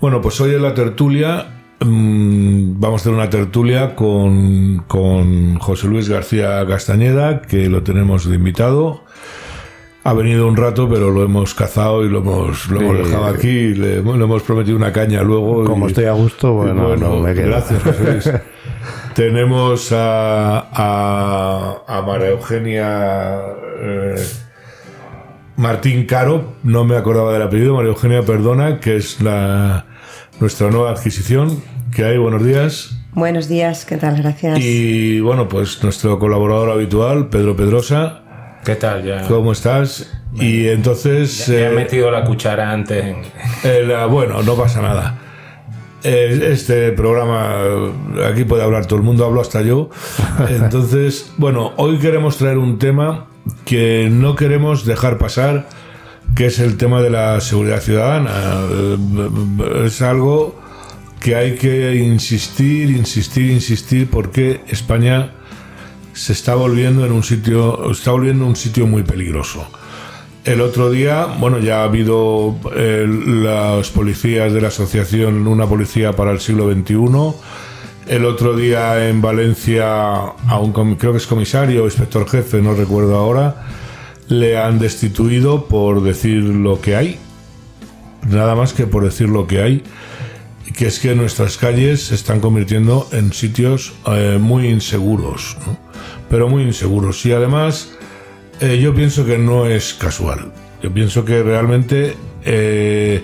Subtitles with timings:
[0.00, 1.46] Bueno, pues hoy en la tertulia
[1.80, 8.28] mm, vamos a hacer una tertulia con, con José Luis García Castañeda, que lo tenemos
[8.28, 9.02] de invitado.
[10.04, 13.02] Ha venido un rato, pero lo hemos cazado y lo hemos, lo hemos Sí.
[13.04, 13.74] dejado aquí.
[13.74, 15.64] Le, le hemos prometido una caña luego.
[15.64, 17.48] Como y- estoy a gusto, bueno, bueno, no me quedo.
[17.48, 18.32] Gracias, José Luis.
[19.14, 23.38] Tenemos a, a, a María Eugenia
[23.82, 24.14] eh,
[25.58, 29.86] Martín Caro, no me acordaba del apellido, María Eugenia Perdona, que es la,
[30.38, 31.60] nuestra nueva adquisición.
[31.92, 32.16] que hay?
[32.16, 32.96] Buenos días.
[33.12, 34.22] Buenos días, ¿qué tal?
[34.22, 34.60] Gracias.
[34.60, 38.20] Y bueno, pues nuestro colaborador habitual, Pedro Pedrosa.
[38.64, 39.02] ¿Qué tal?
[39.04, 40.08] Ya, ¿Cómo estás?
[40.34, 41.48] Y entonces...
[41.48, 43.04] ya he eh, metido la cuchara antes.
[43.04, 43.22] en-
[43.68, 45.18] el, ah, bueno, no pasa nada.
[46.04, 47.92] Eh, Este programa, eh,
[48.32, 49.90] aquí puede hablar todo el mundo, hablo hasta yo.
[50.50, 53.26] Entonces, bueno, hoy queremos traer un tema
[53.64, 55.68] que no queremos dejar pasar,
[56.34, 58.30] que es el tema de la seguridad ciudadana.
[58.70, 58.96] Eh,
[59.86, 60.60] Es algo
[61.20, 65.32] que hay que insistir, insistir, insistir, porque España
[66.12, 69.66] se está volviendo en un sitio, está volviendo un sitio muy peligroso.
[70.44, 76.12] El otro día, bueno, ya ha habido eh, las policías de la asociación Una Policía
[76.12, 76.96] para el Siglo XXI.
[78.08, 82.72] El otro día en Valencia, a un, creo que es comisario o inspector jefe, no
[82.72, 83.66] recuerdo ahora,
[84.28, 87.18] le han destituido por decir lo que hay.
[88.26, 89.82] Nada más que por decir lo que hay.
[90.74, 95.58] Que es que nuestras calles se están convirtiendo en sitios eh, muy inseguros,
[96.30, 97.26] pero muy inseguros.
[97.26, 97.92] Y además,
[98.60, 100.50] eh, yo pienso que no es casual.
[100.82, 102.16] Yo pienso que realmente
[102.46, 103.22] eh,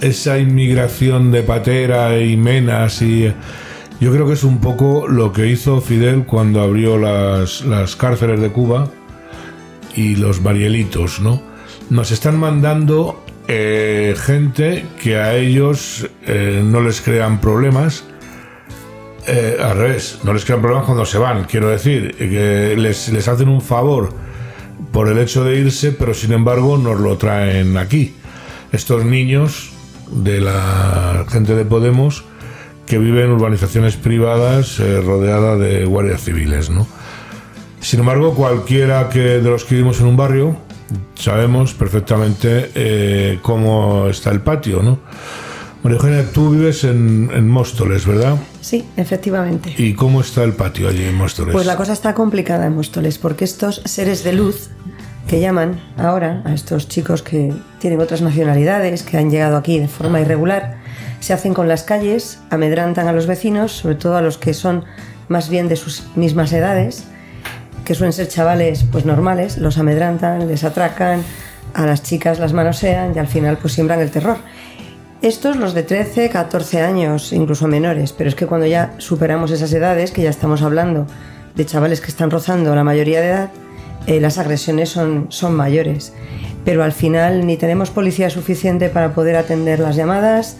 [0.00, 3.32] esa inmigración de patera y menas y
[4.02, 8.40] yo creo que es un poco lo que hizo Fidel cuando abrió las, las cárceles
[8.40, 8.90] de Cuba
[9.94, 11.40] y los marielitos, ¿no?
[11.88, 18.02] Nos están mandando eh, gente que a ellos eh, no les crean problemas.
[19.28, 23.28] Eh, al revés, no les crean problemas cuando se van, quiero decir, que les, les
[23.28, 24.12] hacen un favor
[24.90, 28.16] por el hecho de irse, pero sin embargo nos lo traen aquí.
[28.72, 29.70] Estos niños
[30.10, 32.24] de la gente de Podemos
[32.92, 36.86] que viven en urbanizaciones privadas eh, rodeada de guardias civiles, ¿no?
[37.80, 40.58] Sin embargo, cualquiera que de los que vivimos en un barrio
[41.14, 44.98] sabemos perfectamente eh, cómo está el patio, ¿no?
[45.82, 48.36] María Eugenia, tú vives en, en Móstoles, ¿verdad?
[48.60, 49.74] Sí, efectivamente.
[49.78, 51.54] ¿Y cómo está el patio allí en Móstoles?
[51.54, 54.68] Pues la cosa está complicada en Móstoles, porque estos seres de luz
[55.28, 59.88] que llaman ahora a estos chicos que tienen otras nacionalidades, que han llegado aquí de
[59.88, 60.81] forma irregular,
[61.22, 64.84] se hacen con las calles, amedrantan a los vecinos, sobre todo a los que son
[65.28, 67.04] más bien de sus mismas edades,
[67.84, 71.22] que suelen ser chavales pues normales, los amedrantan, les atracan,
[71.74, 74.36] a las chicas las manosean y al final pues siembran el terror.
[75.22, 79.72] Estos, los de 13, 14 años, incluso menores, pero es que cuando ya superamos esas
[79.72, 81.06] edades, que ya estamos hablando
[81.54, 83.50] de chavales que están rozando la mayoría de edad,
[84.08, 86.12] eh, las agresiones son, son mayores.
[86.64, 90.56] Pero al final ni tenemos policía suficiente para poder atender las llamadas,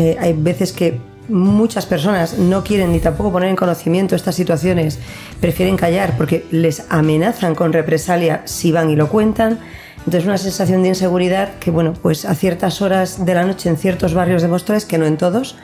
[0.00, 4.98] eh, hay veces que muchas personas no quieren ni tampoco poner en conocimiento estas situaciones,
[5.42, 9.58] prefieren callar porque les amenazan con represalia si van y lo cuentan.
[9.98, 13.76] Entonces una sensación de inseguridad que, bueno, pues a ciertas horas de la noche en
[13.76, 15.56] ciertos barrios de Móstoles, que no en todos,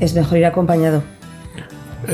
[0.00, 1.04] es mejor ir acompañado.
[2.08, 2.12] Eh,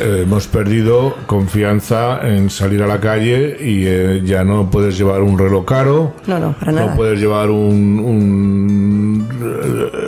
[0.00, 5.20] eh, hemos perdido confianza en salir a la calle y eh, ya no puedes llevar
[5.22, 6.96] un reloj caro, No, no, para no nada.
[6.96, 9.28] puedes llevar un, un,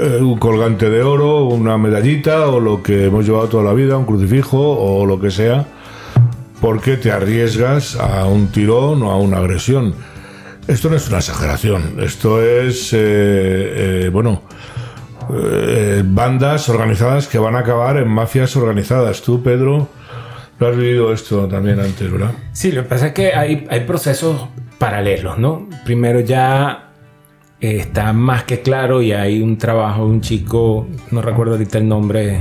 [0.02, 3.98] eh, un colgante de oro, una medallita o lo que hemos llevado toda la vida,
[3.98, 5.66] un crucifijo o lo que sea,
[6.60, 9.94] porque te arriesgas a un tirón o a una agresión.
[10.66, 12.98] Esto no es una exageración, esto es, eh,
[14.06, 14.42] eh, bueno,
[15.34, 19.22] eh, bandas organizadas que van a acabar en mafias organizadas.
[19.22, 19.88] Tú, Pedro,
[20.58, 22.32] lo has vivido esto también antes, ¿verdad?
[22.52, 24.48] Sí, lo que pasa es que hay, hay procesos
[24.78, 25.68] paralelos, ¿no?
[25.84, 26.90] Primero ya
[27.60, 31.78] eh, está más que claro y hay un trabajo de un chico, no recuerdo ahorita
[31.78, 32.40] el nombre,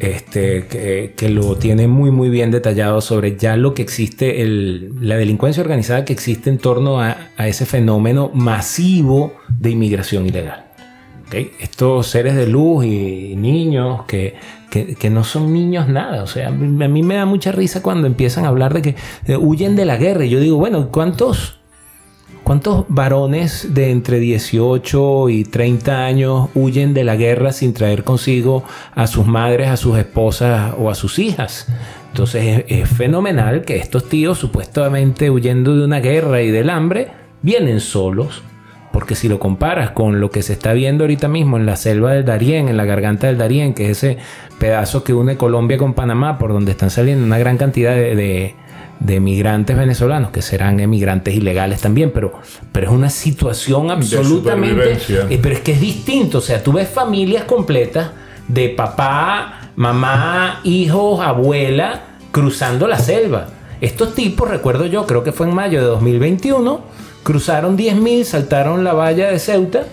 [0.00, 4.92] este, que, que lo tiene muy muy bien detallado sobre ya lo que existe, el-
[5.00, 10.66] la delincuencia organizada que existe en torno a, a ese fenómeno masivo de inmigración ilegal.
[11.32, 14.36] Estos seres de luz y niños que,
[14.70, 16.22] que, no son niños nada.
[16.22, 19.76] O sea, a mí, me da mucha risa cuando empiezan a hablar de que huyen
[19.76, 20.24] de la guerra.
[20.24, 21.58] Y yo digo, bueno, ¿cuántos,
[22.44, 28.64] ¿cuántos varones de entre 18 y 30 años huyen de la guerra sin traer consigo
[28.94, 31.66] a sus madres, a sus esposas o a sus hijas?
[32.08, 37.08] Entonces es, es fenomenal que estos tíos, supuestamente huyendo de una guerra y del hambre,
[37.42, 38.42] vienen solos
[38.92, 42.12] Porque si lo comparas con lo que se está viendo ahorita mismo en la selva
[42.12, 44.18] del Darién, en la garganta del Darién, que es ese
[44.58, 48.54] pedazo que une Colombia con Panamá, por donde están saliendo una gran cantidad de, de,
[49.00, 52.32] de migrantes venezolanos, que serán emigrantes ilegales también, pero,
[52.72, 54.98] pero es una situación absolutamente...
[55.30, 58.10] Eh, pero es que es distinto, o sea, tú ves familias completas
[58.48, 62.02] de papá, mamá, hijos, abuela,
[62.32, 63.48] cruzando la selva.
[63.80, 66.80] Estos tipos, recuerdo yo, creo que fue en mayo de 2021,
[67.28, 69.84] cruzaron 10.000, saltaron la valla de Ceuta,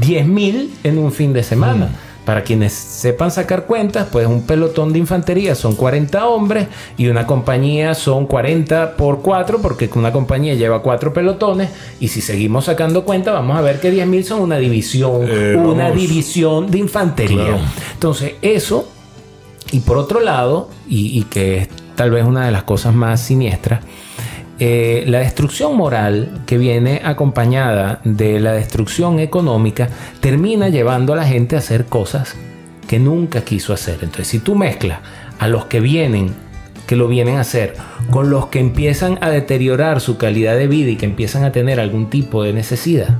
[0.00, 1.90] 10.000 en un fin de semana.
[2.24, 6.66] Para quienes sepan sacar cuentas, pues un pelotón de infantería son 40 hombres
[6.96, 11.70] y una compañía son 40 por 4, porque una compañía lleva 4 pelotones.
[12.00, 15.84] Y si seguimos sacando cuentas, vamos a ver que 10.000 son una división, Eh, una
[15.84, 16.00] vamos.
[16.00, 17.44] división de infantería.
[17.44, 17.60] Claro.
[17.94, 18.88] Entonces, eso
[19.70, 23.20] y por otro lado, y, y que es tal vez una de las cosas más
[23.20, 23.82] siniestras,
[24.58, 29.88] eh, la destrucción moral que viene acompañada de la destrucción económica
[30.20, 32.34] termina llevando a la gente a hacer cosas
[32.88, 33.98] que nunca quiso hacer.
[34.00, 35.00] Entonces, si tú mezclas
[35.38, 36.30] a los que vienen,
[36.86, 37.74] que lo vienen a hacer,
[38.10, 41.80] con los que empiezan a deteriorar su calidad de vida y que empiezan a tener
[41.80, 43.18] algún tipo de necesidad,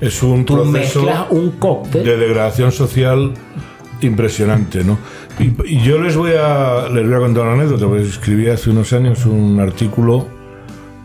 [0.00, 2.04] Es un tú proceso mezclas un cóctel.
[2.04, 3.32] de degradación social
[4.02, 4.98] impresionante, ¿no?
[5.38, 8.70] Y, y yo les voy a les voy a contar una anécdota, porque escribí hace
[8.70, 10.26] unos años un artículo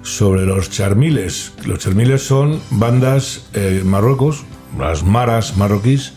[0.03, 1.53] sobre los charmiles.
[1.65, 4.43] Los charmiles son bandas eh, en Marruecos,
[4.77, 6.13] las maras marroquíes.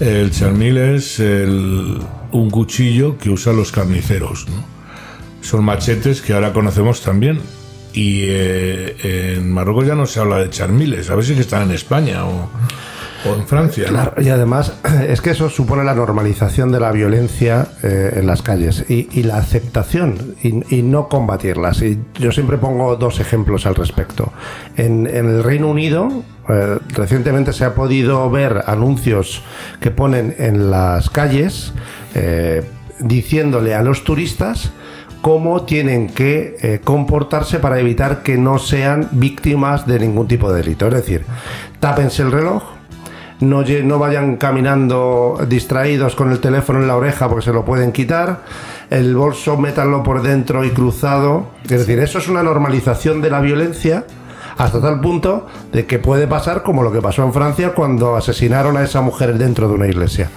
[0.00, 1.98] El charmil es el-
[2.30, 4.46] un cuchillo que usan los carniceros.
[5.40, 7.40] Son machetes que ahora conocemos también.
[7.94, 11.70] Y eh, en Marruecos ya no se habla de charmiles, a ver si están en
[11.72, 12.48] España o,
[13.26, 13.86] o Francia.
[13.88, 14.74] Claro, y además
[15.08, 19.36] es que eso supone la normalización de la violencia eh, en las calles y, la
[19.36, 21.82] aceptación y, no combatirlas.
[21.82, 24.32] Y yo siempre pongo dos ejemplos al respecto.
[24.76, 29.42] En, el Reino Unido eh, recientemente se ha podido ver anuncios
[29.80, 31.72] que ponen en las calles
[32.14, 32.62] eh,
[33.00, 34.70] diciéndole a los turistas
[35.20, 40.86] cómo tienen que comportarse para evitar que no sean víctimas de ningún tipo de delito.
[40.86, 41.24] Es decir,
[41.80, 42.77] tápense el reloj,
[43.40, 47.92] no, no vayan caminando distraídos con el teléfono en la oreja porque se lo pueden
[47.92, 48.42] quitar,
[48.90, 51.48] el bolso métanlo por dentro y cruzado.
[51.64, 54.04] Es decir, eso es una normalización de la violencia
[54.56, 58.76] hasta tal punto de que puede pasar como lo que pasó en Francia cuando asesinaron
[58.76, 60.30] a esa mujer dentro de una iglesia.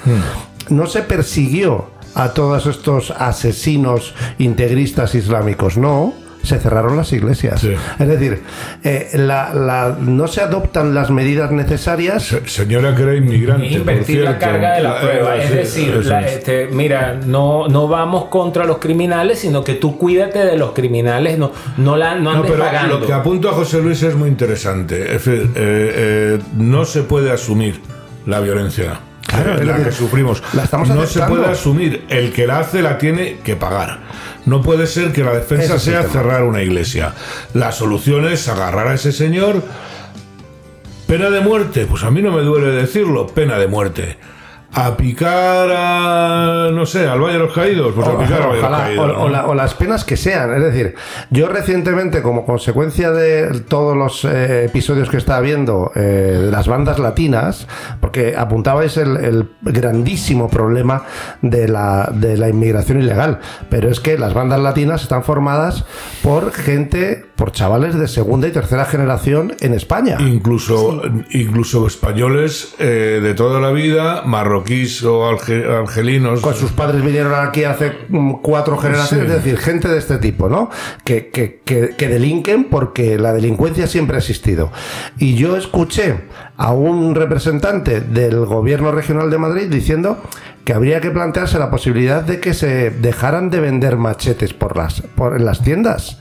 [0.69, 6.13] No se persiguió a todos estos asesinos integristas islámicos, no.
[6.43, 7.61] Se cerraron las iglesias.
[7.61, 7.73] Sí.
[7.99, 8.41] Es decir,
[8.83, 13.67] eh, la- la- no se adoptan las medidas necesarias Se- Señora que era inmigrante.
[13.67, 14.45] por Invertir la cierto.
[14.45, 15.35] carga de la Ah, prueba.
[15.38, 16.31] eh, Es sí, decir, la- es.
[16.33, 21.38] este, mira, no, no vamos contra los criminales, sino que tú cuídate de los criminales,
[21.38, 22.99] no, no, la, no No, pero pagando.
[22.99, 25.15] lo que apunta José Luis es muy interesante.
[25.15, 27.79] Es decir, eh, eh, no se puede asumir
[28.25, 28.99] la violencia.
[29.27, 30.43] Claro, eh, es la que sufrimos.
[30.53, 32.03] la estamos no se puede asumir.
[32.09, 33.99] El que la hace la tiene que pagar.
[34.45, 37.13] No puede ser que la defensa es sea cerrar una iglesia.
[37.53, 39.63] La solución es agarrar a ese señor.
[41.07, 44.17] Pena de muerte, pues a mí no me duele decirlo, pena de muerte.
[44.73, 48.56] A picar a, no sé, al Valle de los Caídos, pues a picar al Valle
[48.56, 49.18] de los Ojalá, Caídos.
[49.18, 50.53] o, o la- o las penas que sean.
[50.53, 50.95] Es decir,
[51.29, 56.00] yo recientemente, como consecuencia de todos los eh, episodios que estaba viendo eh,
[56.45, 57.67] de las bandas latinas,
[58.00, 61.03] porque apuntabais el, el grandísimo problema
[61.41, 65.84] de la, de la inmigración ilegal, pero es que las bandas latinas están formadas
[66.24, 70.17] por gente, por chavales de segunda y tercera generación en España.
[70.19, 76.41] Incluso, incluso españoles eh, de toda la vida, marroquíes o argelinos.
[76.41, 79.33] Pues sus padres vinieron aquí hace mm, cuatro generaciones, Sí.
[79.33, 80.69] es decir, gente de este tipo, ¿no?
[81.03, 84.71] Que, que, que, que delinquen porque la delincuencia siempre ha existido.
[85.17, 86.17] Y yo escuché
[86.57, 90.21] a un representante del gobierno regional de Madrid diciendo
[90.63, 95.01] que habría que plantearse la posibilidad de que se dejaran de vender machetes por las,
[95.01, 96.19] por, en las tiendas.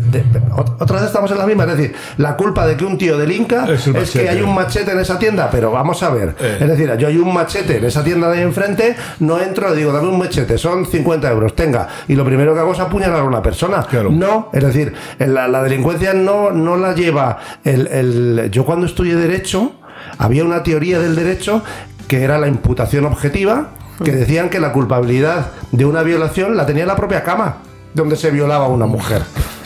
[0.00, 2.84] De- de- ot- otra vez estamos en la misma, es decir, la culpa de que
[2.84, 6.34] un tío delinca Es que hay un machete en esa tienda, pero vamos a ver,
[6.40, 6.58] Eh.
[6.60, 9.76] es decir, yo hay un machete en esa tienda de ahí enfrente, no entro, le
[9.76, 13.20] digo, dame un machete, son 50 euros, tenga, y lo primero que hago es apuñalar
[13.20, 13.82] a una persona.
[13.88, 14.10] Claro.
[14.10, 19.14] No, es decir, la, la delincuencia no, no la lleva el, el- Yo cuando estudié
[19.16, 19.72] Derecho,
[20.18, 21.62] había una teoría del derecho
[22.08, 23.68] que era la imputación objetiva,
[24.02, 27.58] que decían que la culpabilidad de una violación la tenía la propia cama,
[27.94, 29.22] donde se violaba a una mujer.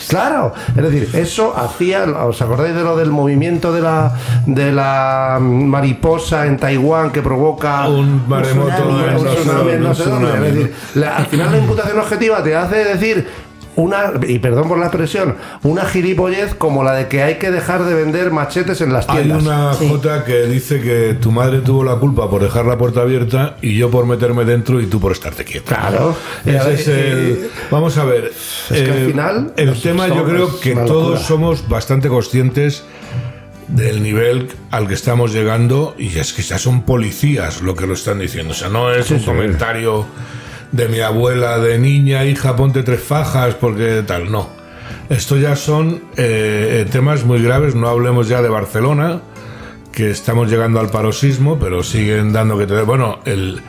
[0.07, 4.13] Claro, es decir, eso hacía, ¿os acordáis de lo del movimiento de la,
[4.45, 9.89] de la mariposa en Taiwán que provoca Un maremoto un no sé tsunami dónde, no
[9.89, 10.27] un sé dónde?
[10.27, 13.27] tsunami, Es decir, la- al final la imputación objetiva te hace decir
[13.75, 17.85] una, y perdón por la expresión, una gilipollez como la de que hay que dejar
[17.85, 19.43] de vender machetes en las Hay tiendas.
[19.43, 19.87] una Sí.
[19.87, 23.77] jota que dice que tu madre tuvo la culpa por dejar la puerta abierta y
[23.77, 25.67] yo por meterme dentro y tú por estarte quieto.
[25.73, 26.15] Claro.
[26.45, 27.49] Ese es el.
[27.71, 28.25] Vamos a ver.
[28.25, 32.83] Es que al eh, final, El tema, yo creo que todos somos bastante conscientes
[33.69, 37.93] del nivel al que estamos llegando y es que ya son policías lo que lo
[37.93, 38.51] están diciendo.
[38.51, 39.25] O sea, no es un sí.
[39.25, 40.05] comentario
[40.71, 44.31] de mi abuela de niña, hija, ponte tres fajas porque tal.
[44.31, 44.49] No.
[45.09, 47.75] Esto ya son eh, temas muy graves.
[47.75, 49.21] No hablemos ya de Barcelona,
[49.91, 52.81] que estamos llegando al paroxismo, pero siguen dando que te.
[52.83, 53.61] Bueno, el,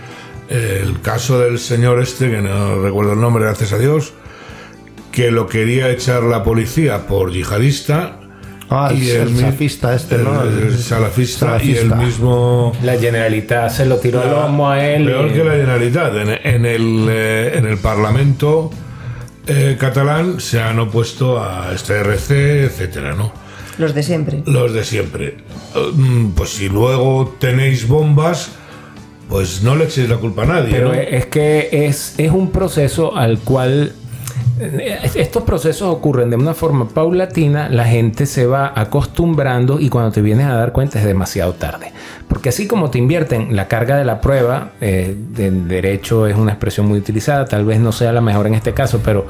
[0.49, 4.13] el caso del señor este, que no recuerdo el nombre, gracias a Dios,
[5.13, 8.19] que lo quería echar la policía por yihadista.
[8.73, 10.43] Ah, el- el mi- salafista este, ¿no?
[10.45, 12.73] el- el salafista, y el mismo.
[12.85, 15.07] La Generalitat se lo tiró al lomo a él.
[15.07, 16.15] Peor y- que la Generalitat.
[16.15, 18.71] En, en el, eh, en el Parlamento
[19.47, 23.33] eh, catalán se han opuesto a este RC, etcétera, ¿no?
[23.79, 24.43] Los de siempre.
[24.47, 25.39] Los de siempre.
[25.75, 28.53] Eh, mm, Pues si luego tenéis bombas,
[29.29, 30.95] pues no le echéis la culpa a nadie, Pero ¿no?
[30.95, 33.95] es que es, es un proceso al cual
[35.15, 40.21] estos procesos ocurren de una forma paulatina, la gente se va acostumbrando y cuando te
[40.21, 41.93] vienes a dar cuenta es demasiado tarde.
[42.29, 46.53] Porque así como te invierten la carga de la prueba, eh, de derecho es una
[46.53, 49.27] expresión muy utilizada, tal vez no sea la mejor en este caso, pero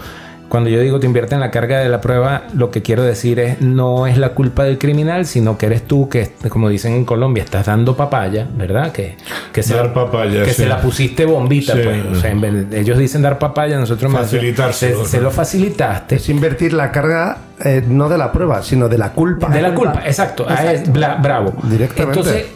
[0.50, 3.62] cuando yo digo te invierten la carga de la prueba, lo que quiero decir es
[3.62, 7.42] no es la culpa del criminal, sino que eres tú que, como dicen en Colombia,
[7.42, 8.92] estás dando papaya, ¿verdad?
[8.92, 9.16] Que,
[9.52, 10.62] que, se, Dar la, papaya, que sí.
[10.64, 11.80] se la pusiste bombita, Sí.
[11.82, 12.04] pues.
[12.04, 16.16] O sea, en vez de- ellos dicen dar papaya, nosotros más- Se, se lo facilitaste.
[16.16, 19.48] Es invertir la carga eh, no de la prueba, sino de la culpa.
[19.48, 20.02] De la culpa.
[20.04, 20.44] exacto.
[20.48, 20.90] Ah, Exacto.
[20.90, 21.52] es bla- bravo.
[21.62, 22.18] Directamente.
[22.18, 22.46] Entonces,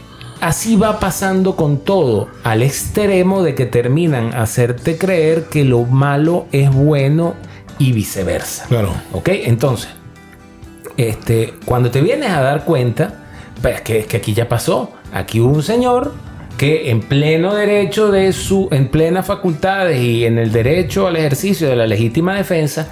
[0.41, 5.85] así va pasando con todo, al extremo de que terminan a hacerte creer que lo
[5.85, 7.35] malo es bueno
[7.79, 8.67] y viceversa.
[8.67, 8.95] Claro.
[9.13, 9.29] ¿Ok?
[9.33, 9.91] Entonces,
[10.97, 13.25] este, cuando te vienes a dar cuenta,
[13.61, 14.93] pues que, que aquí ya pasó.
[15.13, 16.13] Aquí hubo un señor
[16.57, 21.69] que en pleno derecho de su, en plenas facultades y en el derecho al ejercicio
[21.69, 22.89] de la legítima defensa,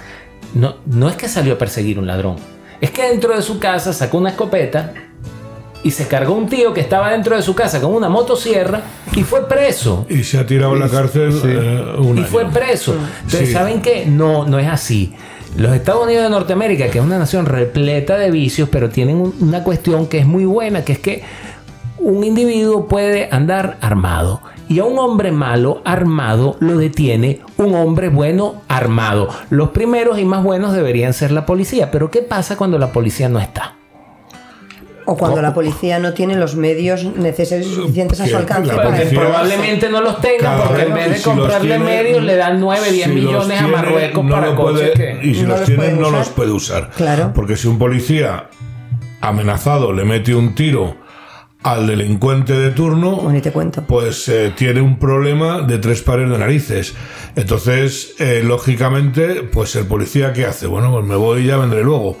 [0.53, 2.35] no, no es que salió a perseguir un ladrón.
[2.81, 4.93] Es que dentro de su casa sacó una escopeta
[5.83, 8.81] y se cargó un tío que estaba dentro de su casa con una motosierra
[9.15, 10.05] y fue preso.
[10.09, 12.27] Y se ha tirado en la cárcel eh, un Y año.
[12.27, 12.95] fue preso.
[13.23, 13.53] Entonces, Sí.
[13.53, 14.05] ¿saben qué?
[14.05, 15.13] No, no es así.
[15.57, 19.35] Los Estados Unidos de Norteamérica, que es una nación repleta de vicios, pero tienen un-
[19.41, 21.23] una cuestión que es muy buena, que es que
[21.99, 24.41] un individuo puede andar armado.
[24.69, 29.29] Y a un hombre malo armado lo detiene un hombre bueno armado.
[29.49, 31.91] Los primeros y más buenos deberían ser la policía.
[31.91, 33.75] Pero ¿qué pasa cuando la policía no está?
[35.05, 39.05] O cuando la policía no tiene los medios necesarios y suficientes a su alcance Porque
[39.13, 42.59] probablemente no los tengan, Cada porque en vez, de si comprarle tiene, medios le dan
[42.59, 45.27] 9, 10 si los millones a Marruecos no para coches puede- que...
[45.27, 46.89] Y si no los los tienen, no los puede usar.
[46.95, 47.31] Claro.
[47.35, 48.49] Porque si un policía
[49.21, 50.95] amenazado le mete un tiro
[51.63, 53.83] al delincuente de turno, Bueno, te cuento.
[53.87, 56.93] pues eh, tiene un problema de tres pares de narices.
[57.37, 60.67] Entonces, eh, lógicamente, pues el policía, ¿qué hace?
[60.67, 62.17] Bueno, pues me voy y ya vendré luego.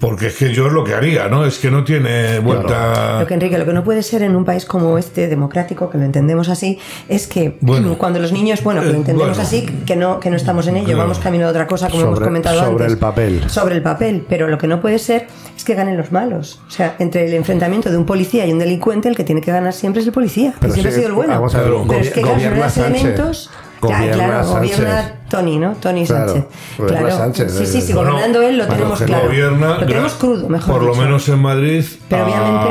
[0.00, 1.46] Porque es que yo es lo que haría, ¿no?
[1.46, 3.20] Es que no tiene vuelta.
[3.20, 5.96] Lo que Enrique, lo que no puede ser en un país como este, democrático, que
[5.98, 7.96] lo entendemos así, es que Bueno.
[7.96, 9.42] cuando los niños, bueno, que lo Eh, entendemos bueno.
[9.42, 10.98] así, que no, que no estamos en ello, Claro.
[11.02, 12.92] vamos camino de otra cosa, como hemos Sobre- comentado sobre antes.
[12.92, 13.44] el papel.
[13.48, 16.60] Sobre el papel, pero lo que no puede ser es que ganen los malos.
[16.66, 19.52] O sea, entre el enfrentamiento de un policía y un delincuente, el que tiene que
[19.52, 21.32] ganar siempre es el policía, que Pero siempre sí, ha sido el bueno.
[21.34, 23.50] vamos a ver, pero es que claro, le gobierna elementos.
[23.82, 24.76] Ya, Gobierna claro, Sánchez.
[24.78, 25.72] gobierna Tony, ¿no?
[25.80, 26.46] Tony Claro, Sánchez.
[26.86, 27.16] Claro.
[27.16, 29.26] Sánchez, sí, sí, sí, bueno, gobernando él lo tenemos claro.
[29.26, 32.68] Gobierna, lo tenemos crudo, mejor Por lo menos en Madrid, Pero obviamente-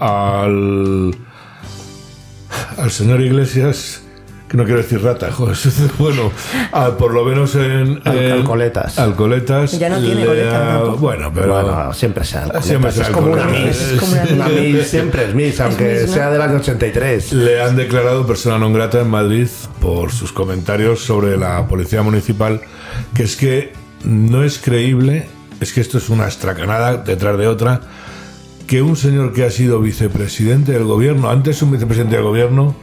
[0.00, 1.16] al,
[2.78, 4.02] al señor Iglesias,
[4.52, 5.56] que no quiero decir rata, joder,
[5.98, 6.30] bueno,
[6.72, 8.02] a- por lo menos en.
[8.04, 8.98] Al- en- Alcoletas.
[8.98, 9.78] Alcoletas.
[9.78, 10.98] Ya no tiene le goleta ha- tampoco.
[10.98, 11.52] Bueno, pero.
[11.62, 12.66] Bueno, siempre sea Alcoletas.
[12.66, 13.44] Siempre sea es como una.
[13.46, 13.80] Miss.
[13.80, 14.86] Es como una Miss.
[14.88, 16.12] Siempre es Miss, aunque ¿no?
[16.12, 17.32] sea del año 83.
[17.32, 19.48] Le han declarado persona non grata en Madrid
[19.80, 22.60] por sus comentarios sobre la policía municipal,
[23.16, 23.72] que es que
[24.04, 25.28] no es creíble,
[25.64, 27.80] es que esto es una estracanada detrás de otra,
[28.66, 32.76] que un señor que ha sido vicepresidente del gobierno, antes un vicepresidente del gobierno,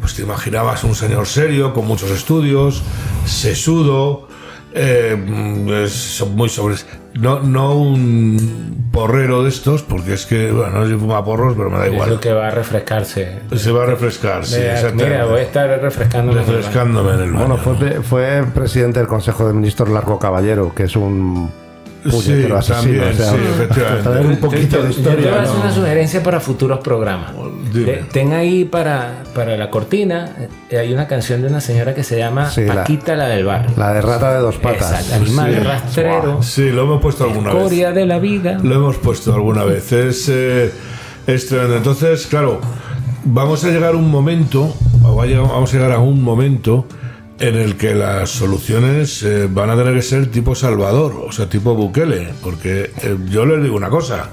[0.00, 2.82] pues te imaginabas un señor serio, con muchos estudios,
[3.26, 4.28] sesudo,
[4.72, 6.76] eh, mm, es muy sobre...
[7.14, 11.54] No, no un porrero de estos, porque es que, bueno, no sé si fuma porros,
[11.56, 12.10] pero me da Es igual.
[12.10, 13.40] lo que va a refrescarse.
[13.56, 15.10] Se va a refrescar, sí, Mira, exactamente.
[15.10, 16.32] mira, voy a estar refrescando.
[16.32, 17.46] refrescándome en el baño.
[17.46, 21.50] Bueno, fue, fue presidente del Consejo de Ministros Largo Caballero, que es un
[22.02, 22.80] puñetero asesino.
[22.80, 24.02] también, o sea, sí, efectivamente.
[24.10, 25.34] traer un poquito Yo- de yo- Yo te voy historia.
[25.38, 25.60] a hacer ¿no?
[25.62, 27.32] una sugerencia para futuros programas.
[27.72, 27.90] Dime.
[27.92, 30.34] Eh, Ten ahí para, para la cortina,
[30.70, 33.44] eh, hay una canción de una señora que se llama Sí, la- Paquita la, del
[33.44, 33.70] barrio.
[33.76, 34.90] La de rata de dos patas.
[34.92, 35.60] Exacto, animal Sí.
[35.60, 37.94] rastrero, Sí, lo hemos puesto alguna vez.
[37.94, 38.58] de la vida.
[38.62, 39.92] Lo hemos puesto alguna vez.
[39.92, 40.72] Es, eh,
[41.26, 41.76] es tremendo.
[41.76, 42.60] Entonces, claro,
[43.24, 45.22] vamos a llegar a un momento, vamos
[45.72, 46.86] a llegar a un momento
[47.40, 51.48] en el que las soluciones eh, van a tener que ser tipo Salvador, o sea,
[51.48, 54.28] tipo Bukele, porque eh, yo les digo una cosa.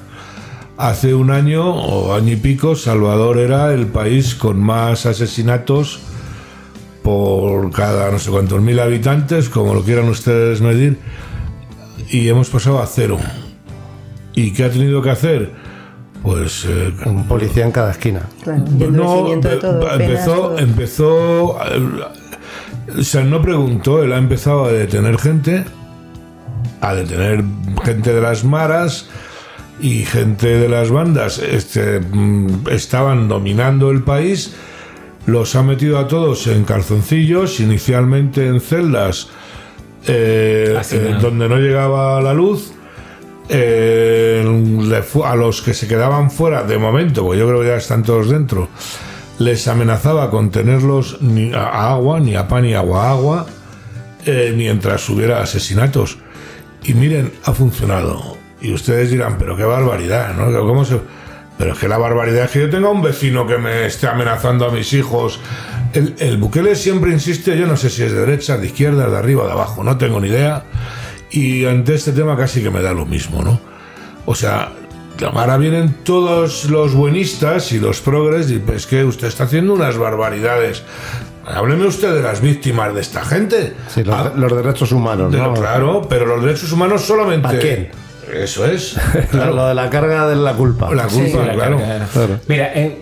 [0.78, 6.02] Hace un año o año y pico, Salvador era el país con más asesinatos
[7.02, 11.00] por cada no sé cuántos mil habitantes, como lo quieran ustedes medir,
[12.10, 13.18] y hemos pasado a cero.
[14.36, 15.52] ¿Y qué ha tenido que hacer?
[16.22, 18.24] Pues eh, Un policía en cada esquina.
[18.44, 20.60] Claro, no, de eh, penas, empezó, todo.
[20.60, 21.58] empezó,
[22.96, 25.66] o sea, no preguntó, él ha empezado a detener gente,
[26.82, 27.44] a detener
[27.84, 29.10] gente de las maras
[29.80, 34.56] y gente de las bandas, este, mm, estaban dominando el país,
[35.26, 39.30] los ha metido a todos en calzoncillos, inicialmente en celdas
[40.08, 42.72] eh, Así, eh, donde no llegaba la luz.
[43.50, 44.46] eh,
[45.24, 48.30] a los que se quedaban fuera de momento, porque yo creo que ya están todos
[48.30, 48.68] dentro,
[49.40, 53.46] les amenazaba con tenerlos ni a agua, ni a pan ni agua agua,
[54.26, 56.18] eh, mientras hubiera asesinatos.
[56.84, 58.38] Y miren, ha funcionado.
[58.62, 60.52] Y ustedes dirán, pero qué barbaridad, ¿no?
[60.66, 61.00] ¿Cómo se...?
[61.58, 64.68] Pero es que la barbaridad es que yo tenga un vecino que me esté amenazando
[64.68, 65.40] a mis hijos.
[65.92, 69.18] El, el Bukele siempre insiste, yo no sé si es de derecha, de izquierda, de
[69.18, 70.66] arriba, de abajo, no tengo ni idea.
[71.32, 73.60] Y ante este tema casi que me da lo mismo, ¿no?
[74.28, 74.72] O sea,
[75.26, 79.98] ahora vienen todos los buenistas y los progres y pues que usted está haciendo unas
[79.98, 80.84] barbaridades.
[81.46, 83.74] Hábleme usted de las víctimas de esta gente.
[83.88, 85.54] Sí, los, Ah, los derechos humanos, de- ¿no?
[85.54, 87.48] Claro, pero los derechos humanos solamente.
[87.48, 87.90] ¿Para quién?
[88.34, 88.98] Eso es.
[89.32, 90.94] Lo, lo de la carga de la culpa.
[90.94, 91.78] La Sí, culpa, la claro.
[91.78, 92.06] carga.
[92.12, 92.40] Claro.
[92.50, 92.98] Mira, eh,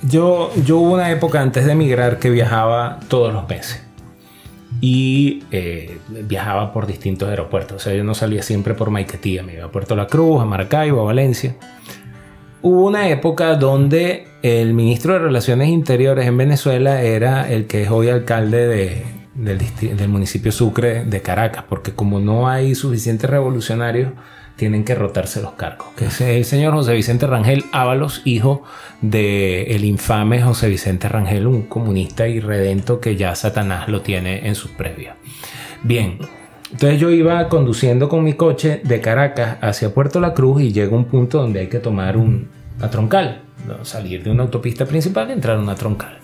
[0.00, 3.82] yo, yo hubo una época antes de emigrar que viajaba todos los meses.
[4.86, 5.96] Y eh,
[6.28, 7.76] viajaba por distintos aeropuertos.
[7.78, 9.42] O sea, yo no salía siempre por Maiquetía.
[9.42, 11.56] Me iba a Puerto La Cruz, a Maracaibo, a Valencia.
[12.60, 17.90] Hubo una época donde el ministro de Relaciones Interiores en Venezuela era el que es
[17.90, 19.02] hoy alcalde de-
[19.34, 19.58] del,
[19.96, 24.12] del municipio Sucre de Caracas, porque como no hay suficientes revolucionarios,
[24.56, 25.88] tienen que rotarse los cargos.
[25.96, 28.62] Que es el señor José Vicente Rangel Ábalos, hijo
[29.00, 34.54] del el infame José Vicente Rangel, un comunista irredento que ya Satanás lo tiene en
[34.54, 35.14] sus previos.
[35.82, 36.18] Bien,
[36.70, 40.96] entonces yo iba conduciendo con mi coche de Caracas hacia Puerto La Cruz y llega
[40.96, 43.42] un punto donde hay que tomar un, una troncal,
[43.82, 46.23] salir de una autopista principal y entrar a una troncal.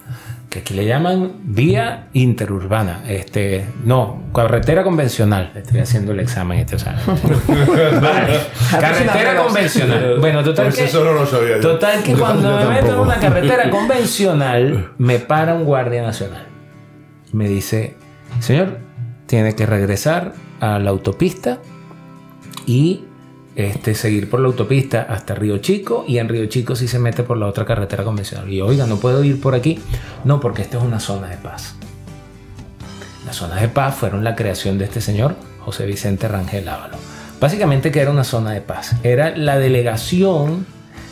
[0.51, 3.05] Que aquí le llaman vía interurbana.
[3.09, 5.53] Este, no, carretera convencional.
[5.55, 7.01] Estoy haciendo el examen este examen.
[8.03, 10.19] vale, carretera convencional.
[10.21, 13.71] Bueno, total que, eso no lo sabía total que cuando me meto en una carretera
[13.71, 16.51] convencional, me para un guardia nacional
[17.33, 17.97] me dice,
[18.41, 18.79] señor,
[19.27, 21.59] tiene que regresar a la autopista
[22.67, 23.05] y
[23.57, 27.23] este, seguir por la autopista hasta Río Chico y en Río Chico sí se mete
[27.23, 28.51] por la otra carretera convencional.
[28.51, 29.79] Y oiga, no puedo ir por aquí.
[30.25, 31.75] No, porque esta es una zona de paz.
[33.27, 36.97] Las zonas de paz fueron la creación de este señor, José Vicente Rangel Ávalo.
[37.41, 38.97] Básicamente, que era una zona de paz?
[39.03, 40.67] Era la delegación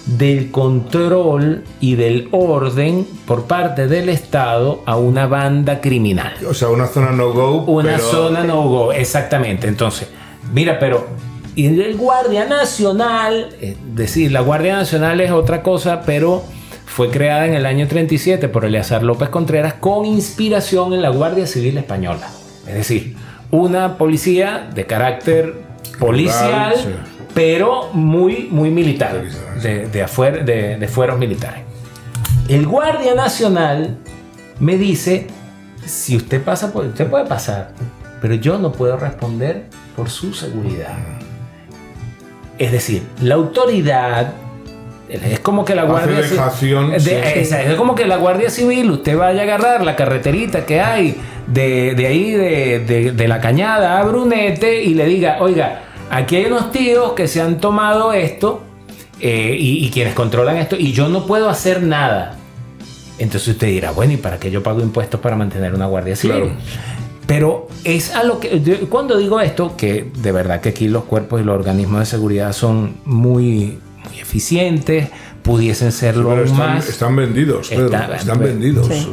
[0.06, 6.32] del control y del orden por parte del Estado a una banda criminal.
[6.48, 7.64] O sea, una zona no-go.
[7.64, 9.68] Una pero- zona no go, exactamente.
[9.68, 10.08] Entonces,
[10.52, 11.06] mira, pero
[11.54, 16.44] y el Guardia Nacional, es decir, la Guardia Nacional es otra cosa, pero
[16.86, 21.46] fue creada en el año 37 por Eleazar López Contreras con inspiración en la Guardia
[21.46, 22.28] Civil Española.
[22.66, 23.16] Es decir,
[23.50, 25.54] una policía de carácter
[25.98, 26.88] policial, sí.
[27.34, 29.22] pero muy, muy militar,
[29.62, 31.60] de, de, afuer- de- de fueros militares.
[32.48, 33.96] El Guardia Nacional
[34.60, 35.26] me dice,
[35.84, 37.72] si usted pasa por, usted puede pasar,
[38.20, 40.96] pero yo no puedo responder por su seguridad.
[42.58, 44.32] Es decir, la autoridad
[45.08, 47.10] es como que la Guardia Ci- dejación, de- sí.
[47.36, 51.16] esa- es como que la Guardia Civil, usted vaya a agarrar la carreterita que hay
[51.46, 56.36] de, de ahí, de, de- de la cañada a Brunete y le diga, oiga, aquí
[56.36, 58.62] hay unos tíos que se han tomado esto
[59.20, 62.34] eh, y, y quienes controlan esto y yo no puedo hacer nada.
[63.18, 66.36] Entonces usted dirá, bueno, ¿y para qué yo pago impuestos para mantener una Guardia Civil?
[66.36, 66.52] Claro.
[67.28, 68.58] Pero es a lo que.
[68.88, 72.52] cuando digo esto, que de verdad que aquí los cuerpos y los organismos de seguridad
[72.54, 75.08] son muy, muy eficientes,
[75.42, 76.88] pudiesen serlo están, más.
[76.88, 78.86] están vendidos, Pedro, Está- están pues, vendidos.
[78.86, 79.06] sí.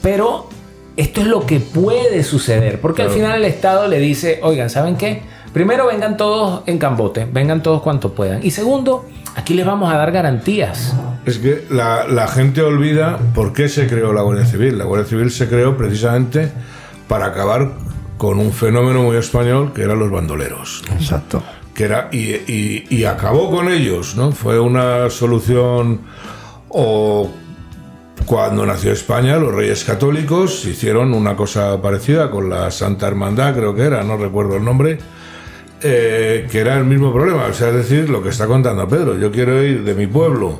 [0.00, 0.48] Pero
[0.96, 2.80] esto es lo que puede suceder.
[2.80, 5.20] Porque al final el Estado le dice, oigan, ¿saben qué?
[5.52, 8.44] Primero vengan todos en cambote, vengan todos cuanto puedan.
[8.46, 10.94] Y segundo, aquí les vamos a dar garantías.
[11.26, 14.78] Es que la, la gente olvida por qué se creó la Guardia Civil.
[14.78, 16.50] La Guardia Civil se creó precisamente
[17.08, 17.72] para acabar
[18.18, 20.82] con un fenómeno muy español que eran los bandoleros.
[20.98, 21.42] Exacto.
[21.74, 24.32] Que era, y, y- y acabó con ellos, ¿no?
[24.32, 26.00] Fue una solución
[26.68, 27.30] o
[28.24, 33.74] cuando nació España, los reyes católicos hicieron una cosa parecida con la Santa Hermandad, creo
[33.74, 34.98] que era, no recuerdo el nombre,
[35.82, 37.44] eh, que era el mismo problema.
[37.44, 39.16] O sea, es decir, lo que está contando Pedro.
[39.18, 40.58] Yo quiero ir de mi pueblo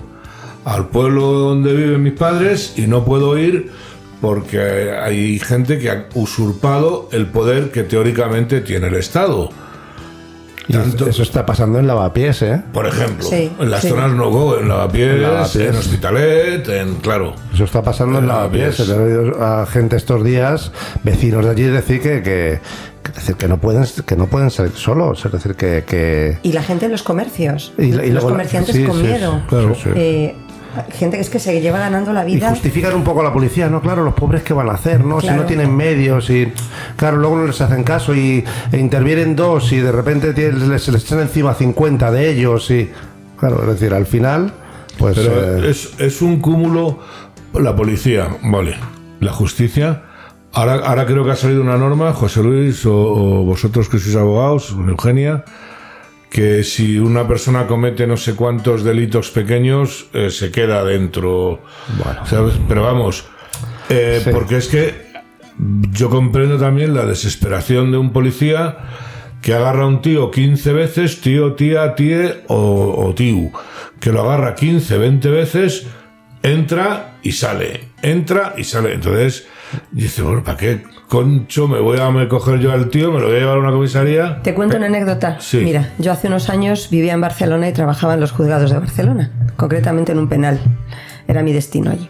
[0.64, 3.70] al pueblo donde viven mis padres y no puedo ir
[4.20, 9.50] porque hay gente que ha usurpado el poder que teóricamente tiene el Estado.
[10.68, 12.61] Y Tanto- eso está pasando en Lavapiés, ¿eh?
[12.72, 13.88] Por ejemplo, Sí, en las sí.
[13.88, 15.68] zonas no go, en Lavapiés, En Lavapiés.
[15.68, 17.35] en Hospitalet, en claro.
[17.55, 18.81] Eso está pasando en En Lavapiés.
[18.81, 18.98] Lavapiés.
[18.98, 20.72] He oído a gente estos días,
[21.05, 22.59] vecinos de allí, decir que, que,
[23.05, 25.24] que decir que no pueden que no pueden ser solos.
[25.24, 25.85] Es decir, que...
[25.87, 27.72] que Y la gente en los comercios.
[27.79, 29.42] Y los luego comerciantes sí, con sí, miedo.
[29.48, 29.90] claro, sí.
[29.94, 30.35] Eh,
[30.90, 32.50] gente que es que se lleva ganando la y vida.
[32.50, 33.80] justifican un poco a la policía, ¿no?
[33.80, 35.20] Claro, los pobres que van a hacer, ¿no?
[35.20, 36.52] Si no tienen medios y,
[36.96, 41.04] claro, luego no les hacen caso y e intervienen dos y de repente les, les
[41.04, 42.90] echan encima 50 de ellos y,
[43.38, 44.52] claro, es decir, al final,
[44.98, 45.16] pues...
[45.18, 46.98] Pero eh, es, es un cúmulo.
[47.54, 48.76] La policía, vale.
[49.20, 50.02] La justicia.
[50.52, 54.16] Ahora, ahora creo que ha salido una norma, José Luis o, o vosotros que sois
[54.16, 55.44] abogados, Eugenia,
[56.37, 61.62] que si una persona comete no sé cuántos delitos pequeños, eh, se queda dentro.
[62.27, 62.53] ¿sabes?
[62.68, 63.25] Pero vamos,
[63.88, 64.31] eh, Sí.
[64.35, 64.94] porque es que
[65.92, 68.77] yo comprendo también la desesperación de un policía
[69.40, 73.51] que agarra a un tío 15 veces, tío, tía, tie o, o tío,
[73.99, 75.87] que lo agarra 15, 20 veces,
[76.42, 78.92] entra y sale, entra y sale.
[78.92, 79.46] Entonces,
[79.90, 83.36] dice, bueno, ¿para qué concho me voy a coger yo al tío, me lo voy
[83.36, 84.42] a llevar a una comisaría?
[84.42, 85.38] Te cuento una anécdota.
[85.40, 85.58] Sí.
[85.58, 89.30] Mira, yo hace unos años vivía en Barcelona y trabajaba en los juzgados de Barcelona,
[89.56, 90.60] concretamente en un penal.
[91.28, 92.08] Era mi destino allí.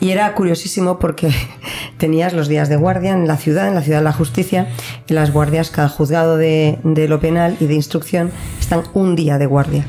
[0.00, 1.30] Y era curiosísimo porque
[1.98, 4.68] tenías los días de guardia en la ciudad, en la ciudad de la justicia,
[5.08, 9.38] y las guardias, cada juzgado de, de lo penal y de instrucción están un día
[9.38, 9.86] de guardia.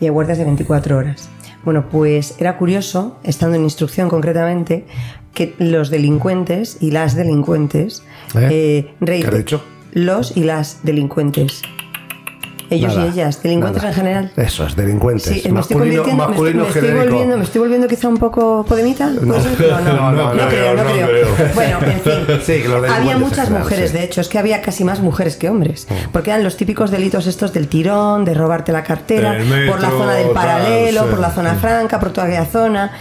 [0.00, 1.28] Y hay guardias de 24 horas.
[1.64, 4.86] Bueno, pues era curioso, estando en instrucción concretamente,
[5.34, 8.02] que los delincuentes y las delincuentes
[8.36, 8.88] ¿Eh?
[9.00, 9.62] eh, ¿Qué has dicho?
[9.92, 11.62] los y las delincuentes.
[12.70, 13.90] Ellos Nada, y ellas, delincuentes nada.
[13.94, 14.32] en general.
[14.36, 15.24] Eso es, delincuentes.
[15.42, 18.16] Sí, me estoy masculino me estoy, masculino me estoy volviendo, me estoy volviendo quizá un
[18.16, 19.06] poco podemita.
[19.10, 21.06] No, no, No, no, no creo, no no creo.
[21.06, 21.26] creo.
[21.54, 23.98] Bueno, en fin, Sí, que los había muchas general, mujeres, sí.
[23.98, 27.26] de hecho, es que había casi más mujeres que hombres, porque eran los típicos delitos
[27.26, 31.06] estos del tirón, de robarte la cartera, metro, por la zona del tal, paralelo, sí.
[31.10, 32.92] por la zona franca, por toda aquella zona.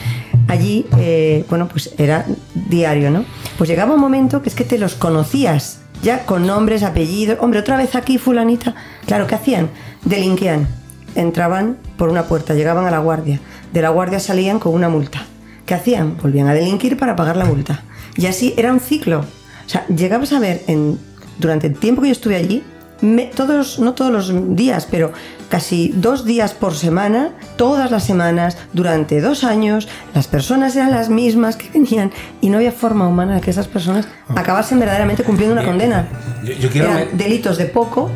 [0.48, 3.26] Allí, eh, bueno, pues era diario, ¿no?
[3.58, 7.38] Pues llegaba un momento que es que te los conocías, ya con nombres, apellidos.
[7.42, 8.76] Hombre, otra vez aquí, fulanita.
[9.06, 9.70] Claro, ¿qué hacían?
[10.06, 10.68] Delinquían.
[11.16, 13.40] Entraban por una puerta, llegaban a la guardia.
[13.72, 15.26] De la guardia salían con una multa.
[15.66, 16.18] ¿Qué hacían?
[16.22, 17.84] Volvían a delinquir para pagar la multa.
[18.18, 19.20] Y así era un ciclo.
[19.66, 21.00] O sea, llegabas a ver en,
[21.40, 22.64] durante el tiempo que yo estuve allí,
[23.02, 25.14] me- todos, no todos los días, pero
[25.54, 31.10] casi dos días por semana, todas las semanas, durante dos años, las personas eran las
[31.10, 32.10] mismas que venían
[32.42, 36.08] y no había forma humana de que esas personas acabasen verdaderamente cumpliendo una condena.
[36.44, 36.88] Yo, yo quiero...
[36.90, 38.10] Eran me- delitos de poco,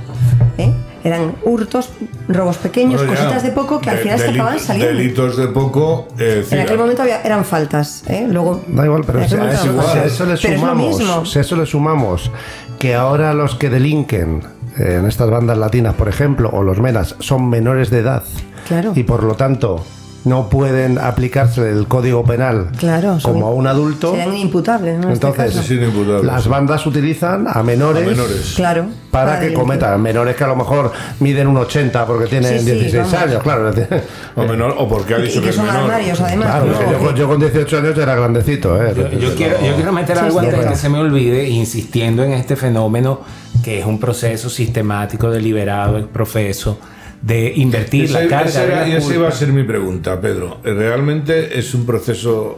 [0.58, 0.72] ¿eh?
[1.04, 1.92] eran hurtos,
[2.28, 4.98] robos pequeños, Bueno, cositas de poco que al de- final se acababan saliendo.
[4.98, 6.08] Delitos de poco.
[6.18, 8.26] eh, En aquel momento había- eran faltas, ¿eh?
[8.28, 10.98] luego Da igual, pero si a, eso, si a eso le Pero es lo sumamos,
[11.00, 11.24] mismo.
[11.28, 12.32] si a eso le sumamos
[12.80, 14.42] que ahora los que delinquen
[14.78, 18.24] en estas bandas latinas, por ejemplo, o los menas, son menores de edad
[18.68, 18.92] Claro.
[18.96, 19.84] y por lo tanto
[20.28, 24.12] no pueden aplicarse el código penal Claro, son- como a un adulto.
[24.12, 25.12] Serían inimputables, ¿no?
[25.12, 26.24] Este Entonces, inimputables.
[26.26, 28.54] las bandas utilizan a menores, A menores.
[28.56, 28.86] Claro.
[29.12, 29.60] para que delinquir.
[29.60, 30.02] cometan.
[30.02, 33.14] Menores que a lo mejor miden un 80 porque tienen Sí, sí, 16 vamos.
[33.14, 33.70] años, claro.
[33.70, 33.88] es
[34.36, 35.82] O, menor, o porque ha dicho y que es son menor.
[35.84, 36.48] armarios, además.
[36.50, 36.72] Claro, ¿no?
[36.74, 38.94] es que yo, Que- yo con 18 años era grandecito, ¿eh?
[38.96, 42.34] Yo, yo quiero, yo quiero meter Sí, algo antes que se me olvide, insistiendo en
[42.34, 43.22] este fenómeno
[43.64, 46.78] que es un proceso sistemático, deliberado, profeso,
[47.22, 48.50] de invertir Ese- la carga.
[48.50, 50.58] esa era- la y esa iba a ser mi pregunta, Pedro.
[50.64, 52.58] Realmente es un proceso.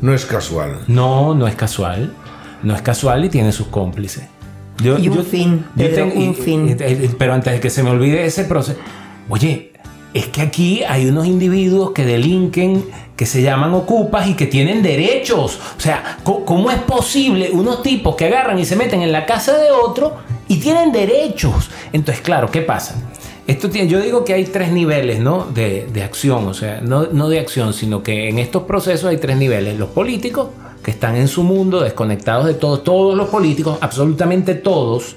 [0.00, 0.80] No es casual.
[0.88, 2.12] No, no es casual.
[2.62, 4.24] No es casual y tiene sus cómplices.
[4.82, 6.76] Yo- Y un yo- fin, yo Pedro, tengo- un fin.
[7.18, 8.78] Pero antes de que se me olvide ese proceso.
[9.28, 9.72] Oye,
[10.14, 12.84] es que aquí hay unos individuos que delinquen,
[13.16, 15.58] que se llaman ocupas y que tienen derechos.
[15.76, 19.56] O sea, ¿cómo es posible unos tipos que agarran y se meten en la casa
[19.58, 20.16] de otro
[20.48, 21.70] y tienen derechos?
[21.92, 22.94] Entonces, claro, ¿qué pasa?
[23.46, 25.46] Esto yo digo que hay tres niveles ¿no?
[25.52, 29.16] de, de acción, o sea, no, no de acción, sino que en estos procesos hay
[29.16, 29.78] tres niveles.
[29.78, 30.50] Los políticos,
[30.82, 35.14] que están en su mundo, desconectados de todo, todos los políticos, absolutamente todos.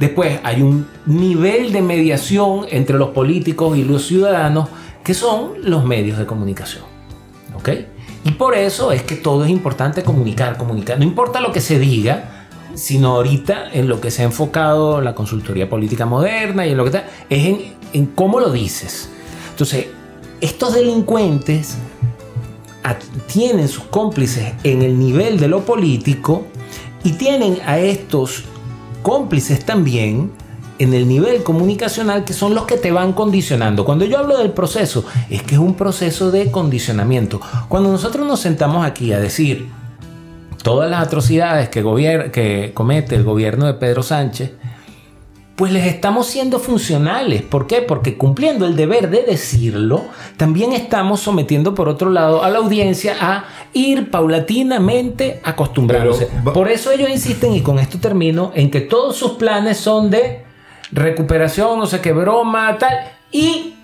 [0.00, 4.68] Después hay un nivel de mediación entre los políticos y los ciudadanos
[5.04, 6.84] que son los medios de comunicación.
[7.54, 7.68] ¿Ok?
[8.24, 10.98] Y por eso es que todo es importante comunicar, comunicar.
[10.98, 12.41] No importa lo que se diga,
[12.74, 16.84] sino ahorita en lo que se ha enfocado la consultoría política moderna y en lo
[16.84, 19.08] que está, es en, en cómo lo dices.
[19.50, 19.86] Entonces,
[20.40, 21.76] estos delincuentes
[23.26, 26.44] tienen sus cómplices en el nivel de lo político
[27.04, 28.44] y tienen a estos
[29.02, 30.32] cómplices también
[30.78, 33.84] en el nivel comunicacional que son los que te van condicionando.
[33.84, 37.40] Cuando yo hablo del proceso, es que es un proceso de condicionamiento.
[37.68, 39.68] Cuando nosotros nos sentamos aquí a decir
[40.62, 44.52] todas las atrocidades que, comete el gobierno de Pedro Sánchez,
[45.56, 47.42] pues les estamos siendo funcionales.
[47.42, 47.82] ¿Por qué?
[47.82, 50.04] Porque cumpliendo el deber de decirlo,
[50.36, 56.28] también estamos sometiendo por otro lado a la audiencia a ir paulatinamente acostumbrándose.
[56.42, 60.10] Pero Por eso ellos insisten, y con esto termino, en que todos sus planes son
[60.10, 60.44] de
[60.90, 62.94] recuperación, no sé qué broma, tal,
[63.30, 63.74] y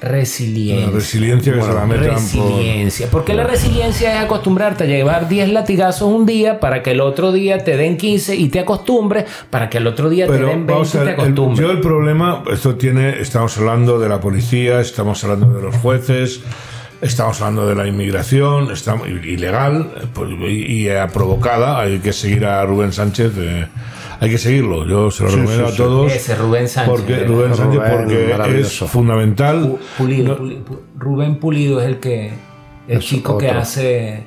[0.00, 0.86] resiliencia.
[0.86, 2.14] La resiliencia que se la metan por...
[2.14, 3.08] Resiliencia.
[3.10, 7.32] Porque la resiliencia es acostumbrarte a llevar 10 latigazos un día para que el otro
[7.32, 10.72] día te den 15 y te acostumbres, para que el otro día te den 20
[10.72, 11.58] vamos y a te el- acostumbres.
[11.60, 16.40] yo el problema, esto tiene, estamos hablando de la policía, estamos hablando de los jueces,
[17.00, 22.44] estamos hablando de la inmigración, estamos, ilegal pues, y, y, eh, provocada, hay que seguir
[22.46, 23.66] a Rubén Sánchez, eh,
[24.20, 25.76] hay que seguirlo, yo se lo recomiendo sí, a sí.
[25.76, 26.12] todos.
[26.12, 26.90] Ese Rubén Sánchez.
[26.94, 27.24] Porque.
[27.24, 29.62] Rubén Sánchez Rubén, porque es fundamental.
[29.64, 30.38] Pu- Pulido,
[30.98, 32.32] Rubén Pulido es el que
[32.88, 34.24] el Es chico que hace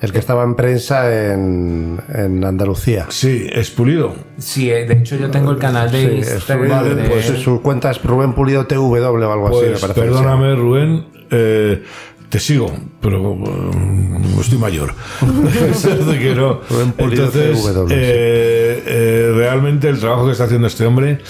[0.00, 3.06] El que estaba en prensa en, en Andalucía.
[3.10, 4.14] Sí, es pulido.
[4.38, 7.30] sí, eh, de hecho yo tengo el canal de Sí, es Instagram Rubén, de pues
[7.30, 7.36] él.
[7.38, 8.94] su cuenta es Rubén Pulido TW o
[9.32, 10.00] algo así, me Pues parece.
[10.00, 11.82] perdóname, Rubén, eh,
[12.28, 14.94] te sigo, pero mm, estoy mayor.
[16.18, 16.60] Que no.
[16.98, 17.58] Entonces,
[17.90, 21.20] eh, eh, realmente el trabajo que está haciendo este hombre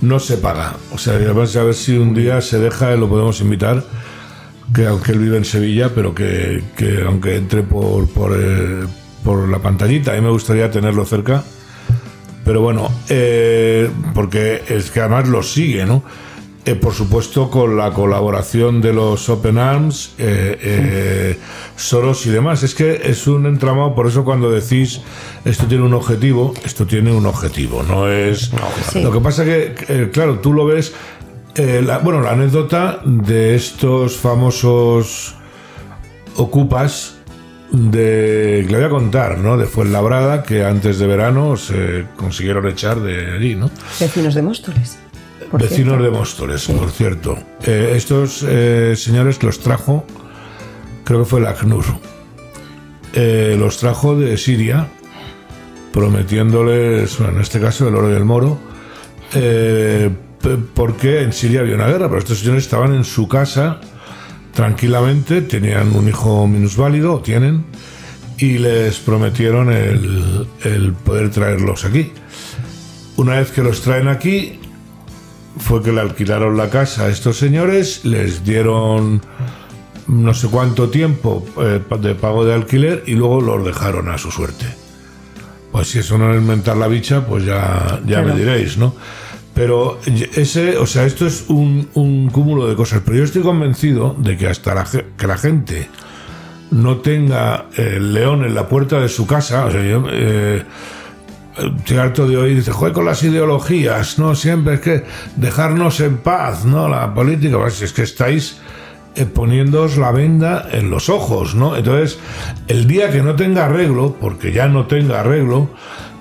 [0.00, 0.76] no se paga.
[0.92, 3.84] O sea, además a ver si un día se deja lo podemos invitar.
[4.74, 8.86] Que aunque él vive en Sevilla, pero que, que aunque entre por, por, eh,
[9.22, 11.44] por la pantallita, a mí me gustaría tenerlo cerca.
[12.44, 16.02] Pero bueno, eh, porque es que además lo sigue, ¿no?
[16.66, 21.38] Eh, por supuesto, con la colaboración de los Open Arms, eh, eh,
[21.76, 22.62] Soros y demás.
[22.62, 25.02] Es que es un entramado, por eso cuando decís
[25.44, 28.50] esto tiene un objetivo, esto tiene un objetivo, no es.
[28.90, 29.02] Sí.
[29.02, 30.92] Lo que pasa que, eh, claro, tú lo ves.
[31.56, 35.34] eh, la- bueno, la anécdota de estos famosos
[36.36, 37.16] ocupas
[37.70, 39.56] de que le voy a contar, ¿no?
[39.56, 43.70] De Fuenlabrada, que antes de verano se consiguieron echar de allí, ¿no?
[44.00, 44.98] Vecinos de Móstoles.
[45.58, 47.38] Vecinos de Móstoles, por cierto.
[47.64, 50.04] Eh, estos eh, señores los trajo,
[51.04, 51.84] creo que fue el ACNUR,
[53.12, 54.88] eh, los trajo de Siria,
[55.92, 58.58] prometiéndoles, bueno, en este caso el oro y el moro,
[60.74, 63.80] porque en Siria había una guerra, pero estos señores estaban en su casa
[64.52, 67.64] tranquilamente, tenían un hijo minusválido, o tienen,
[68.38, 72.12] y les prometieron el poder traerlos aquí.
[73.16, 74.58] Una vez que los traen aquí,
[75.58, 79.22] fue que le alquilaron la casa a estos señores, les dieron
[80.06, 84.30] no sé cuánto tiempo eh, de pago de alquiler y luego los dejaron a su
[84.30, 84.66] suerte.
[85.72, 88.94] Pues si eso no es mentar la bicha, pues ya, ya me diréis, ¿no?
[89.54, 93.02] Pero ese, o sea, esto es un, un cúmulo de cosas.
[93.04, 95.88] Pero yo estoy convencido de que hasta la, que la gente
[96.70, 100.64] no tenga el león en la puerta de su casa, o sea, yo, eh,
[101.56, 104.34] Estoy harto de oír, dice, joder, con las ideologías, ¿no?
[104.34, 105.04] Siempre es que
[105.36, 106.88] dejarnos en paz, ¿no?
[106.88, 108.58] La política, pues es que estáis
[109.14, 111.76] eh, poniéndoos la venda en los ojos, ¿no?
[111.76, 112.18] Entonces,
[112.66, 115.70] el día que no tenga arreglo, porque ya no tenga arreglo,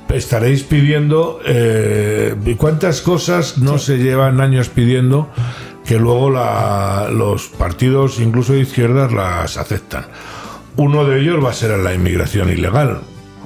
[0.10, 5.30] estaréis pidiendo, eh, ¿y ¿cuántas cosas no se llevan años pidiendo
[5.84, 10.06] que luego la- los partidos, incluso de izquierdas, las aceptan?
[10.76, 13.00] Uno de ellos va a ser la inmigración ilegal.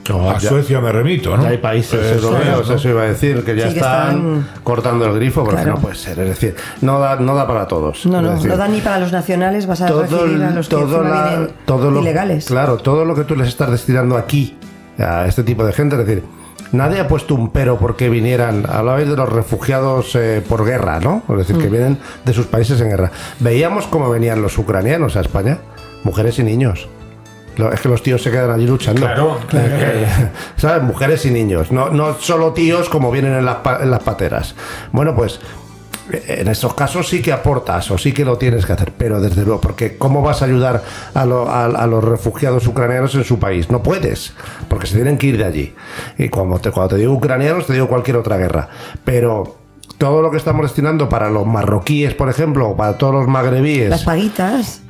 [0.10, 1.44] No, a ya- Suecia me remito, ¿no?
[1.44, 2.76] Ya hay países Eso europeos, ¿no?
[2.76, 5.76] eso iba a decir, que ya Sí, que están, están- cortando el grifo porque Claro.
[5.76, 6.20] no puede ser.
[6.20, 8.06] Es decir, no da, no da para todos.
[8.06, 10.68] No, no, decir, no da ni para los nacionales, vas a todo, recibir a los
[10.68, 12.46] que todo encima la- vienen todo lo, ilegales.
[12.46, 14.58] Claro, todo lo que tú les estás destinando aquí
[15.00, 16.24] a este tipo de gente, es decir,
[16.72, 21.24] nadie ha puesto un pero porque vinieran, hablabais de los refugiados eh, por guerra, ¿no?
[21.30, 21.60] Es decir, Mm.
[21.60, 23.12] que vienen de sus países en guerra.
[23.40, 25.60] Veíamos cómo venían los ucranianos a España,
[26.04, 26.88] mujeres y niños.
[27.72, 29.02] Es que los tíos se quedan allí luchando.
[29.02, 29.76] Claro, claro.
[30.58, 30.84] ¿Sabes?
[30.84, 31.72] Mujeres y niños.
[31.72, 34.56] No, no solo tíos como vienen en las, pa- en las pateras.
[34.92, 35.40] Bueno, pues
[36.10, 39.44] en estos casos sí que aportas o sí que lo tienes que hacer, pero desde
[39.44, 40.82] luego, porque ¿cómo vas a ayudar
[41.14, 43.70] a, los refugiados ucranianos en su país?
[43.70, 44.34] No puedes,
[44.70, 45.76] porque se tienen que ir de allí.
[46.18, 48.70] Y cuando te, cuando te digo ucranianos, te digo cualquier otra guerra.
[49.04, 49.58] Pero
[49.98, 53.90] todo lo que estamos destinando para los marroquíes, por ejemplo, o para todos los magrebíes.
[53.90, 54.82] Las paguitas.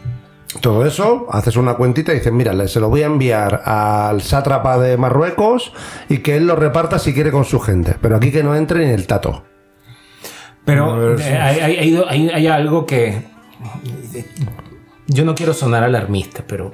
[0.62, 4.77] Todo eso, haces una cuentita y dices, mira, se lo voy a enviar al sátrapa
[4.77, 5.73] de Marruecos
[6.07, 7.95] y que él lo reparta si quiere con su gente.
[8.01, 9.43] Pero aquí que no entre ni el tato.
[10.63, 13.23] Pero eh, hay, algo que...
[15.07, 16.71] Yo no quiero sonar alarmista, pero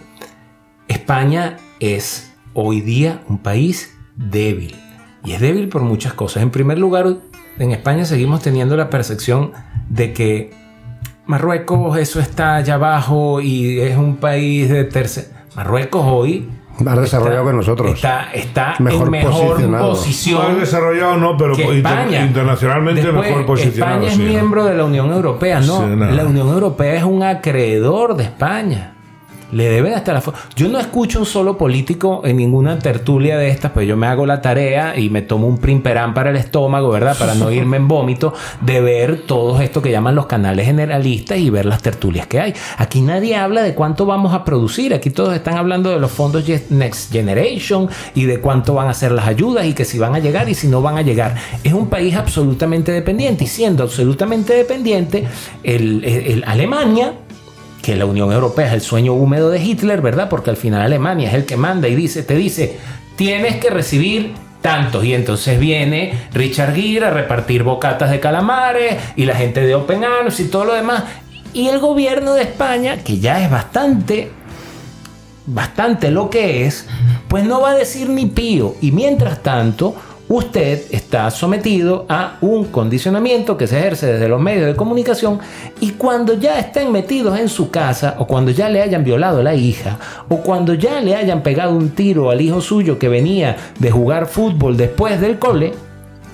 [0.87, 4.75] España es hoy día un país débil.
[5.23, 6.43] Y es débil por muchas cosas.
[6.43, 7.17] En primer lugar,
[7.59, 9.51] en España seguimos teniendo la percepción
[9.89, 10.62] de que
[11.25, 15.31] Marruecos eso está allá abajo y es un país de tercer...
[15.55, 17.93] Marruecos hoy más desarrollado que nosotros.
[17.93, 20.41] Está, está mejor en mejor posición.
[20.41, 24.01] Más desarrollado no, pero internacionalmente mejor posicionado.
[24.01, 25.87] España es miembro de la Unión Europea, no.
[25.87, 28.93] la Unión Europea es un acreedor de España.
[29.53, 30.23] Le deben hasta la
[30.55, 34.25] Yo no escucho un solo político en ninguna tertulia de estas, pues yo me hago
[34.25, 37.17] la tarea y me tomo un primperán para el estómago, ¿verdad?
[37.17, 41.49] Para no irme en vómito, de ver todo esto que llaman los canales generalistas y
[41.49, 42.53] ver las tertulias que hay.
[42.77, 44.93] Aquí nadie habla de cuánto vamos a producir.
[44.93, 49.11] Aquí todos están hablando de los fondos Next Generation y de cuánto van a ser
[49.11, 51.35] las ayudas y que si van a llegar y si no van a llegar.
[51.63, 55.25] Es un país absolutamente dependiente y siendo absolutamente dependiente,
[55.63, 57.13] el Alemania
[57.83, 60.29] que la Unión Europea es el sueño húmedo de Hitler, ¿verdad?
[60.29, 62.77] Porque al final Alemania es el que manda y dice, te dice,
[63.17, 65.03] tienes que recibir tantos.
[65.03, 70.05] Y entonces viene Richard Gere a repartir bocatas de calamares y la gente de Open
[70.05, 71.03] Arms y todo lo demás.
[71.53, 74.31] Y el gobierno de España, que ya es bastante,
[75.45, 76.87] bastante lo que es,
[77.27, 78.75] pues no va a decir ni pío.
[78.79, 79.93] Y mientras tanto,
[80.35, 85.39] usted está sometido a un condicionamiento que se ejerce desde los medios de comunicación
[85.79, 89.43] y cuando ya estén metidos en su casa o cuando ya le hayan violado a
[89.43, 93.57] la hija o cuando ya le hayan pegado un tiro al hijo suyo que venía
[93.77, 95.73] de jugar fútbol después del cole,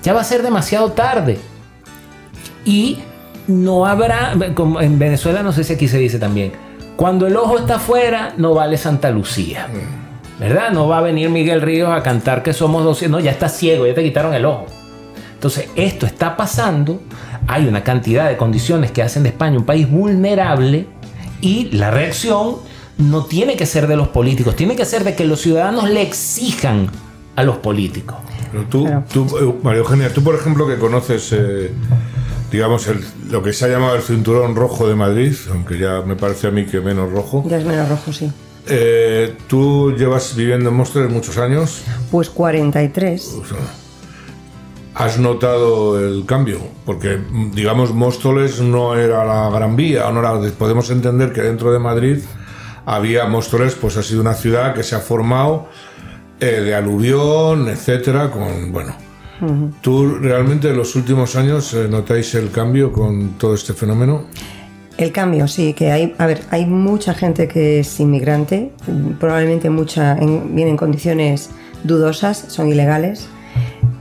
[0.02, 1.38] ya va a ser demasiado tarde.
[2.64, 3.00] Y
[3.48, 6.52] no habrá, como en Venezuela no sé si aquí se dice también,
[6.96, 9.68] cuando el ojo está afuera no vale Santa Lucía.
[10.40, 10.72] ¿Verdad?
[10.72, 13.86] No va a venir Miguel Ríos a cantar que somos 200, no, ya está ciego,
[13.86, 14.66] ya te quitaron el ojo.
[15.34, 17.02] Entonces, esto está pasando,
[17.46, 20.86] hay una cantidad de condiciones que hacen de España un país vulnerable
[21.42, 22.56] y la reacción
[22.96, 26.02] no tiene que ser de los políticos, tiene que ser de que los ciudadanos le
[26.02, 26.88] exijan
[27.36, 28.16] a los políticos.
[28.50, 31.70] Pero tú, tú eh, María Eugenia, tú por ejemplo que conoces, eh,
[32.50, 32.88] digamos,
[33.30, 36.50] lo que se ha llamado el cinturón rojo de Madrid, aunque ya me parece a
[36.50, 37.44] mí que menos rojo.
[37.46, 38.30] Ya es menos rojo, sí.
[38.68, 41.82] Eh, ¿Tú llevas viviendo en Móstoles muchos años?
[42.10, 43.36] Pues 43.
[44.94, 46.60] ¿Has notado el cambio?
[46.84, 47.20] Porque,
[47.54, 50.10] digamos, Móstoles no era la Gran Vía.
[50.10, 50.22] No
[50.58, 52.18] podemos entender que dentro de Madrid
[52.86, 55.68] había Móstoles, pues ha sido una ciudad que se ha formado
[56.40, 58.94] eh, de aluvión, etcétera, con, bueno...
[59.80, 64.26] ¿Tú realmente en los últimos años eh, notáis el cambio con todo este fenómeno?
[64.98, 68.70] El cambio, sí, que hay, a ver, hay mucha gente que es inmigrante,
[69.18, 71.50] probablemente mucha viene en condiciones
[71.84, 73.28] dudosas, son ilegales,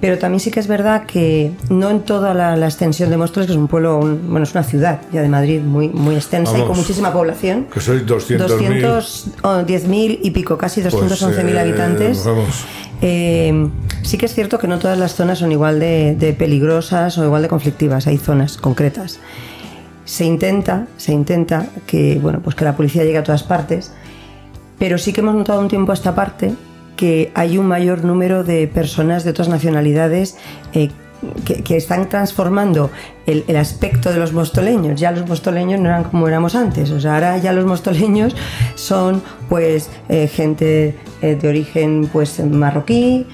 [0.02, 3.54] pero también sí que es verdad que no en toda la, extensión de Móstoles, que
[3.54, 6.78] es un pueblo, bueno, es una ciudad ya de Madrid muy, muy extensa y con
[6.78, 7.67] muchísima población.
[7.71, 8.82] Que sois 200.000.
[9.41, 12.30] 210.000 y pico, casi 211.000 pues, eh, habitantes.
[13.02, 13.69] Eh,
[14.04, 17.25] sí que es cierto que no todas las zonas son igual de, de peligrosas o
[17.25, 19.19] igual de conflictivas, hay zonas concretas
[20.10, 23.91] se intenta, se intenta que, bueno, pues que la policía llegue a todas partes,
[24.80, 26.56] pero sí que hemos notado un tiempo a esta parte
[26.95, 30.36] que hay un mayor número de personas de otras nacionalidades
[30.74, 30.89] eh,
[31.45, 32.89] que, están transformando
[33.28, 35.00] el, aspecto de los mostoleños.
[35.00, 38.36] Ya los mostoleños no eran como éramos antes, o sea, ahora ya los mostoleños
[38.74, 43.28] son pues eh, gente eh, de origen pues marroquí,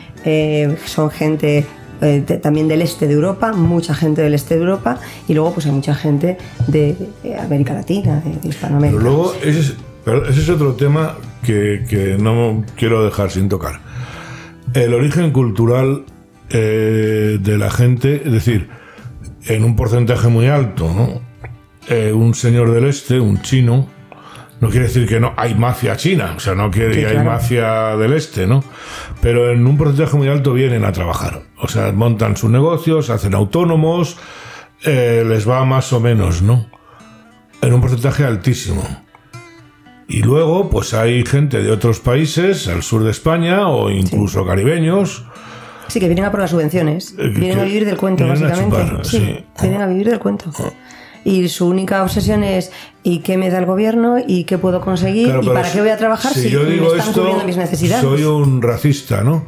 [0.86, 1.66] son gente
[2.06, 5.66] eh, también del este de Europa, mucha gente del este de Europa y luego pues
[5.66, 6.38] hay mucha gente
[6.68, 6.96] de,
[7.40, 9.00] América Latina, de, Hispanoamérica.
[9.00, 9.76] Pero luego ese es,
[10.30, 13.80] ese es otro tema que, que, no quiero dejar sin tocar.
[14.74, 16.06] El origen cultural
[16.50, 18.70] eh, de la gente, es decir,
[19.48, 21.22] en un porcentaje muy alto, ¿no?
[21.88, 23.88] Eh, un señor del este, un chino,
[24.62, 27.96] no quiere decir que no hay mafia china, o sea, no quiere que hay mafia
[27.98, 28.64] del este, ¿no?
[29.22, 31.42] Pero en un porcentaje muy alto vienen a trabajar.
[31.66, 34.18] O sea, montan sus negocios, hacen autónomos,
[34.84, 36.66] eh, les va más o menos, ¿no?
[37.62, 38.84] En un porcentaje altísimo.
[40.08, 45.26] Y luego, pues hay gente de otros países, al sur de España, o incluso caribeños,
[45.88, 47.16] Sí, que vienen a por las subvenciones.
[47.18, 48.86] Eh, vienen a vivir del cuento, vienen a básicamente.
[48.86, 49.46] chupar, sí, sí.
[49.62, 50.52] vienen a vivir del cuento.
[51.26, 52.72] Y su única obsesión es
[53.04, 54.18] ¿y qué me da el gobierno?
[54.26, 55.26] ¿Y qué puedo conseguir?
[55.26, 57.58] Claro, ¿Y para qué voy a trabajar si, yo me digo están esto, cubriendo mis
[57.58, 58.04] necesidades?
[58.04, 59.46] soy un racista, ¿no?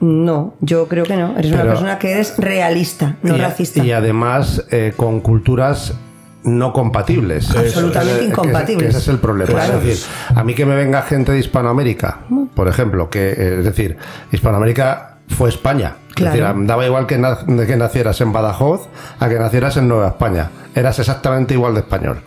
[0.00, 1.36] No, yo creo que no.
[1.38, 3.84] Eres una persona que eres realista, no y, racista.
[3.84, 5.94] y además eh, con culturas
[6.42, 7.54] no compatibles.
[7.54, 8.84] Absolutamente incompatibles.
[8.84, 9.50] que ese es el problema.
[9.50, 9.78] Claro.
[9.78, 12.20] Es decir, a mí que me venga gente de Hispanoamérica,
[12.54, 13.98] por ejemplo, que eh, es decir,
[14.32, 15.96] Hispanoamérica fue España.
[16.14, 16.34] Claro.
[16.36, 20.08] Es decir, daba igual que, na- que nacieras en Badajoz a que nacieras en Nueva
[20.08, 20.50] España.
[20.74, 22.20] Eras exactamente igual de español.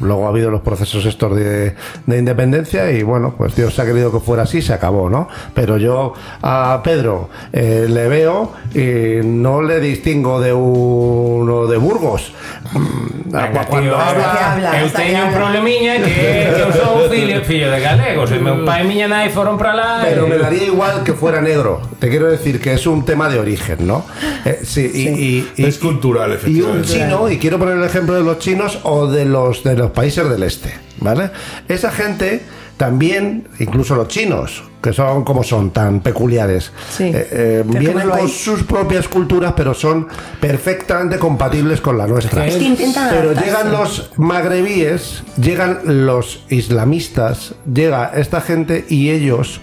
[0.00, 1.74] Luego ha habido los procesos estos de,
[2.06, 5.28] de independencia y bueno, pues Dios ha querido que fuera así, se acabó, ¿no?
[5.54, 12.32] Pero yo a Pedro eh, le veo y no le distingo de uno de Burgos.
[12.72, 17.06] Mm, Venga, cuando tío, habla- que habla, eu teño un problemiña que, que eu sou
[17.10, 18.30] fillo, fillo de galegos.
[18.30, 19.90] E meu pai e miña nai foron para lá.
[20.02, 21.82] Pero e- me daría igual que fuera negro.
[21.98, 24.06] Te quiero decir que es un tema de origen, ¿no?
[24.44, 26.88] Eh, sí, y- y- y- Es cultural, Y un efectivamente.
[26.88, 30.28] chino, y quiero poner el ejemplo de los chinos o de los de los países
[30.28, 31.30] del este, ¿vale?
[31.68, 32.42] Esa gente
[32.80, 37.04] también, incluso los chinos, que son como son tan peculiares, Sí.
[37.04, 40.08] eh, eh, vienen con sus propias culturas, pero son
[40.40, 42.46] perfectamente compatibles con la nuestra.
[42.46, 49.60] Es que intentan Pero llegan los magrebíes, llegan los islamistas, llega esta gente y ellos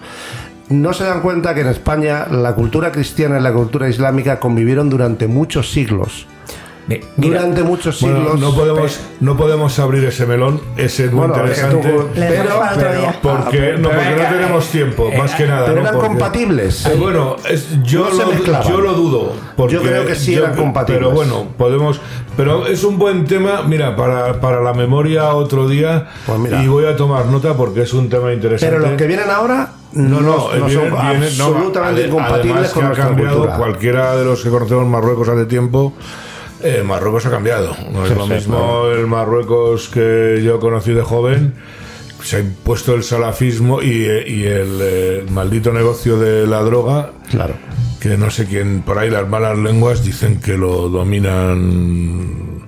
[0.70, 4.92] no se dan cuenta que en España la cultura cristiana y la cultura islámica convivieron
[4.92, 6.28] durante muchos siglos.
[6.88, 8.40] Mira, Durante muchos Bueno, siglos.
[8.40, 11.76] no podemos, no podemos abrir ese melón, ese es muy Bueno, interesante.
[11.76, 13.20] tú- pero- pero- día.
[13.22, 15.66] Porque, no, porque no tenemos tiempo, eh, más que nada.
[15.66, 15.82] pero ¿no?
[15.82, 16.86] eran Porque- compatibles.
[16.86, 19.34] Eh, bueno, es- yo, No lo, yo lo dudo.
[19.58, 21.00] Porque Yo creo que sí eran compatibles.
[21.04, 22.00] Pero bueno, podemos.
[22.38, 26.08] Pero es un buen tema, mira, para, para la memoria otro día.
[26.26, 26.64] Pues mira.
[26.64, 28.74] Y voy a tomar nota porque es un tema interesante.
[28.74, 32.02] Pero los que vienen ahora No, no, no, eh, no viene- son viene- no, absolutamente
[32.04, 33.58] ade- incompatibles además con que ha nuestra cambiado, cultura.
[33.58, 35.94] Cualquiera de los que conocemos Marruecos hace tiempo,
[36.64, 37.76] eh, Marruecos ha cambiado.
[37.92, 41.54] No es Sí, lo sí, mismo el Marruecos que yo conocí de joven.
[42.24, 47.12] Se ha impuesto el salafismo y, eh, y el, eh, maldito negocio de la droga,
[47.30, 47.54] Claro.
[48.02, 52.64] que no sé quién, por ahí las malas lenguas dicen que lo dominan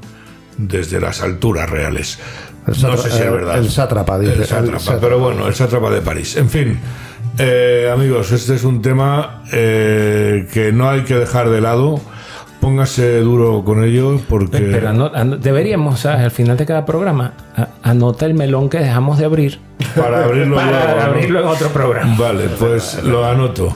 [0.58, 2.20] desde las alturas reales.
[2.68, 3.58] No sé si es verdad.
[3.58, 4.34] el sátrapa, dice.
[4.34, 5.02] El El sátrapa, sátrapa.
[5.02, 6.36] pero bueno, el sátrapa de París.
[6.38, 6.80] En fin,
[7.40, 12.00] eh, amigos, este es un tema eh, que no hay que dejar de lado.
[12.62, 14.58] Póngase duro con ello porque...
[14.58, 16.22] Pero deberíamos, ¿sabes?
[16.22, 17.34] al final de cada programa,
[17.84, 19.60] anota el melón que dejamos de abrir
[19.96, 22.16] para abrirlo para luego, abrirlo en otro programa.
[22.18, 23.76] Vale, pues lo anoto.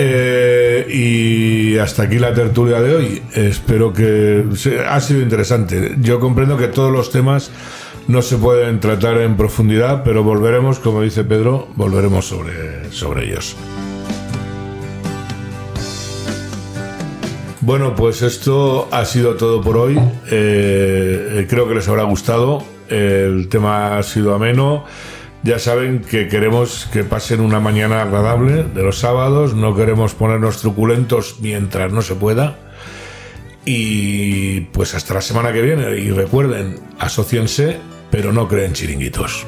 [0.00, 3.22] Eh, y hasta aquí la tertulia de hoy.
[3.34, 4.44] Espero que
[4.88, 5.96] ha sido interesante.
[6.00, 7.50] Yo comprendo que todos los temas
[8.06, 13.56] no se pueden tratar en profundidad, pero volveremos, como dice Pedro, volveremos sobre, sobre ellos.
[17.68, 20.00] Bueno, pues esto ha sido todo por hoy.
[20.30, 22.64] Eh, creo que les habrá gustado.
[22.88, 24.86] El tema ha sido ameno.
[25.42, 29.52] Ya saben que queremos que pasen una mañana agradable de los sábados.
[29.52, 32.56] No queremos ponernos truculentos mientras no se pueda.
[33.66, 35.90] Y pues hasta la semana que viene.
[35.98, 37.76] Y recuerden, asociense,
[38.10, 39.46] pero no creen chiringuitos.